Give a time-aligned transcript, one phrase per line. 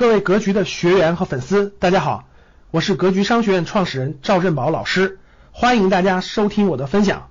[0.00, 2.24] 各位格局的学员和粉丝，大家好，
[2.70, 5.18] 我是格局商学院创始人赵振宝老师，
[5.52, 7.28] 欢迎大家收听我的分享。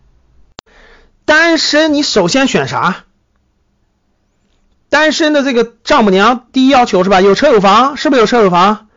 [1.25, 3.05] 单身，你首先选啥？
[4.87, 7.21] 单身的这个丈母娘，第一要求是吧？
[7.21, 8.89] 有车有房，是不是有车有房？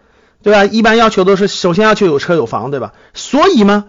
[0.42, 0.66] 对吧？
[0.66, 2.92] 一般要求都是首先要求有车有房，对吧？
[3.14, 3.86] 所以嘛，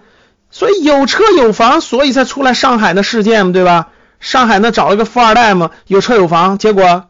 [0.49, 3.89] 所以有车有房，所以才出来上海的事件嘛，对吧？
[4.21, 7.09] 上海那找了个富二代嘛，有车有房，结果。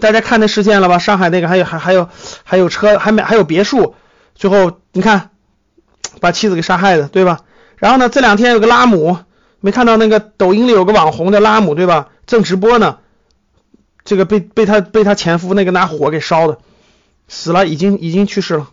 [0.00, 0.98] 大家看那事件了吧？
[0.98, 2.08] 上海那个还有还还有
[2.44, 3.94] 还有车还买还有别墅，
[4.34, 5.30] 最后你看
[6.20, 7.40] 把妻子给杀害的，对吧？
[7.76, 9.18] 然后呢，这两天有个拉姆，
[9.60, 12.08] 没看到那个抖音里有个网红的拉姆，对吧？
[12.26, 12.98] 正直播呢，
[14.04, 16.58] 这个被被他被他前夫那个拿火给烧的，
[17.28, 18.68] 死了，已经已经去世了。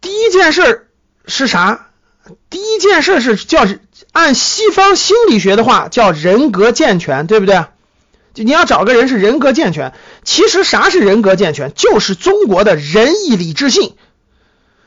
[0.00, 0.88] 第一件事
[1.26, 1.86] 是啥？
[2.50, 3.66] 第一件事是叫
[4.12, 7.64] 按西方心理学的话叫人格健全，对不对？
[8.44, 9.92] 你要找个人是人格健全，
[10.24, 11.72] 其实啥是人格健全？
[11.74, 13.94] 就是中国的仁义礼智信，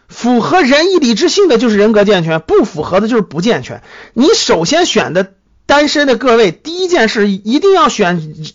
[0.07, 3.83] 符合仁义礼智信的就是人格健全，不符合的就是不健全。
[4.13, 5.33] 你首先选的
[5.65, 8.45] 单身的各位，第一件事一定要选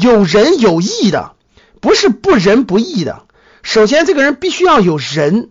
[0.00, 1.32] 有仁有义的，
[1.80, 3.22] 不是不仁不义的。
[3.62, 5.50] 首先这个人必须要有仁，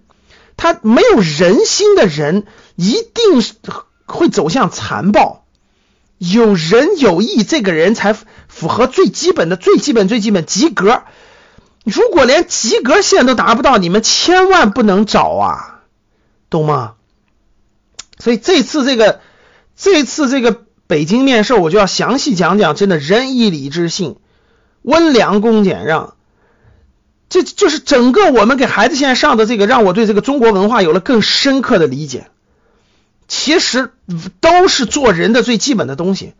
[0.57, 3.53] 他没有人心的人，一定是
[4.05, 5.40] 会走向残暴。
[6.21, 11.01] 有仁有义，这个人才符合最基本的、最基本、最基本及格。
[11.83, 15.81] 如果连及格线都达不到，你们千万不能找啊，
[16.51, 16.93] 懂吗？
[18.19, 19.19] 所以这次这个
[19.75, 24.17] 这次这个北京面授，我就要详细讲讲，真的仁义礼智信、
[24.83, 26.13] 温良恭俭让，
[27.29, 32.30] 这就是整个我们给孩子现在上的这个，让我对这个中国文化有了更深刻的理解。
[33.33, 33.93] 其实
[34.41, 36.33] 都是做人的最基本的东西。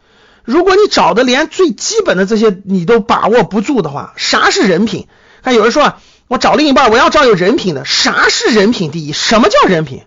[0.44, 5.08] 如果你找的连最基本的这些你都把握不住的话，啥是人品？
[5.42, 7.86] 看有人说啊，我找另一半，我要找有人品的。
[7.86, 9.14] 啥是人品第一？
[9.14, 10.02] 什么叫人品？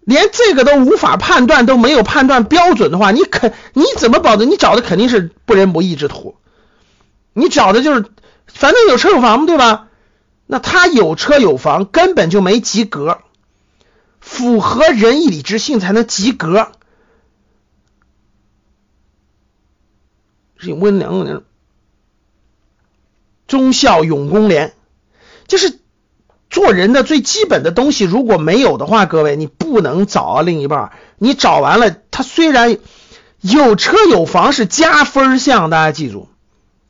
[0.00, 4.48] 连这个都无法判断，都没有判断标准的话，你肯你怎么保证？
[4.48, 6.36] 你找的肯定是不仁不义之徒。
[7.34, 8.06] 你找的就是，
[8.46, 9.88] 反正有车有房嘛对吧？
[10.46, 13.18] 那他有车有房，根本就没及格。
[14.20, 16.72] 符合仁义礼智信才能及格。
[20.56, 21.44] 是温良人，
[23.46, 24.74] 忠孝勇公廉，
[25.48, 25.78] 就是
[26.50, 28.04] 做人的最基本的东西。
[28.04, 30.92] 如果没有的话，各位你不能找另一半。
[31.16, 32.76] 你找完了，他虽然
[33.40, 36.28] 有车有房是加分项，大家记住，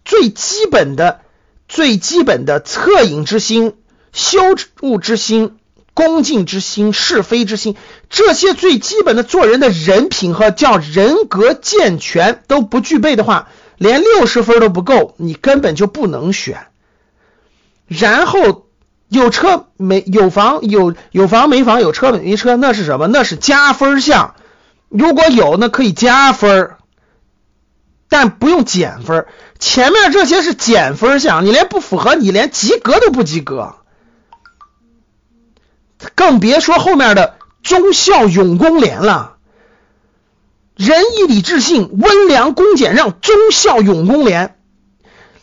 [0.05, 1.21] 最基本的、
[1.69, 3.77] 最基本的恻隐之心、
[4.13, 4.41] 羞
[4.81, 5.60] 恶之心。
[6.01, 7.77] 恭敬之心、是非之心，
[8.09, 16.69] 这些最基本的做人的人品和叫人格健全都不具备的话，连六十分都不够，你根本就不能选。
[17.87, 18.65] 然后
[19.11, 23.07] 有车没有房，有有房没房，有车没车，那是什么？
[23.07, 24.37] 那是加分项。
[24.89, 26.71] 如果有，那可以加分，
[28.09, 29.27] 但不用减分。
[29.59, 33.75] 前面这些是减分项，你连不符合，你连及格都不及格。
[36.15, 39.37] 更别说后面的忠孝勇公廉了，
[40.75, 44.57] 仁义礼智信、温良恭俭让、忠孝勇公廉，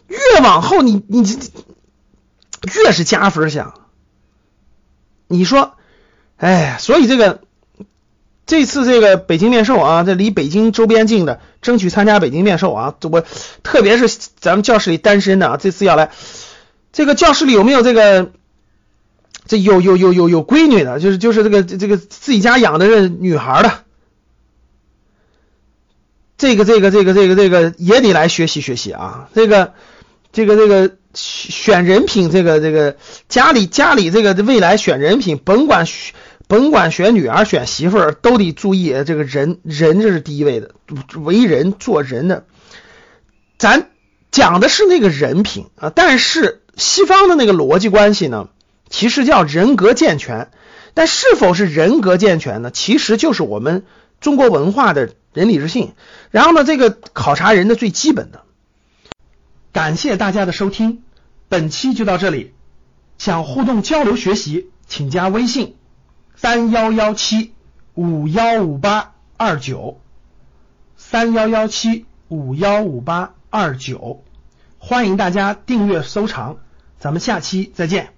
[0.07, 1.21] 越往后你你
[2.75, 3.73] 越是加分项。
[5.27, 5.73] 你说，
[6.37, 7.41] 哎，所以这个
[8.45, 12.95] 这次这个北京面授啊，这离北京周边近的，争取参加北京面授啊。
[13.11, 13.23] 我
[13.61, 14.07] 特别是
[14.39, 16.11] 咱们教室里单身的啊，这次要来，
[16.91, 18.31] 这个教室里有没有这个？
[19.47, 23.71] 这有有有有有闺女的，就是就是这个这个自己家养的这女孩的，
[26.37, 29.29] 这个这个这个这个这个也得来学习学习啊！
[29.33, 29.73] 这个
[30.31, 32.97] 这个这个选人品，这个这个
[33.29, 35.87] 家里家里这个未来选人品，甭管
[36.47, 40.71] 甭管选女儿选媳妇儿，都得注意这个人人这是第一位的，
[41.15, 42.45] 为人做人的，
[43.57, 43.89] 咱
[44.29, 48.49] 讲的是那个人品啊，但是西方的那个逻辑关系呢？
[48.89, 50.49] 其实叫人格健全，
[50.93, 52.71] 但是否是人格健全呢？
[52.71, 53.85] 其实就是我们
[54.19, 55.93] 中国文化的仁礼智信。
[56.31, 58.43] 然后呢，这个考察人的最基本的。
[59.71, 61.03] 感谢大家的收听，
[61.49, 62.53] 本期就到这里。
[63.17, 65.75] 想互动交流学习，请加微信
[66.35, 67.53] 三幺幺七
[67.93, 69.99] 五幺五八二九
[70.95, 74.23] 三幺幺七五幺五八二九，
[74.77, 76.57] 欢迎大家订阅收藏，
[76.99, 78.16] 咱们下期再见。